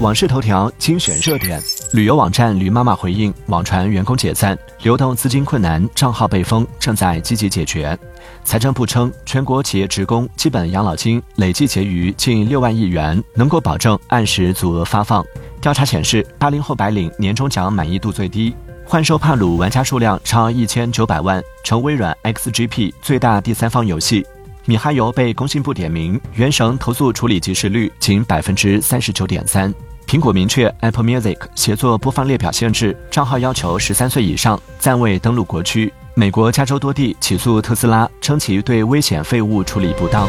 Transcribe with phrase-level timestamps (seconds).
[0.00, 1.62] 网视头条精选热点：
[1.92, 7.98] 旅游网站驴妈妈回应网传员工解散，流动资金困难，账号被封，正在积极解决。
[8.42, 15.22] 财政部称，全国企业职工基本养老金累计结余近六万亿元，能够保证按时足额发放。
[15.60, 18.54] 调查显示，八零后白领年终奖满意度最低，
[18.86, 24.24] 幻兽帕鲁玩家数量超一千九百万，成微软 XGP 最大第三方游戏。
[24.64, 29.70] 米哈游被工信部点名，原神投诉处理及时率仅百分之三十九点三。
[30.10, 35.94] 苹果明确 Apple Music 协作播放列表限制，账号要求十三岁以上，暂未登陆国区。
[36.14, 40.28] 美国加州多地起诉特斯拉，称其对危险废物处理不当。